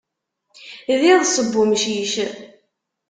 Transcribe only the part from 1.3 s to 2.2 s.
n umcic.